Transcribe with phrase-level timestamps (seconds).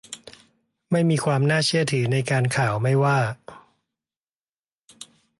[0.91, 3.17] ไม่มีความน่าเชื่อถือในการข่าวไม่ว่า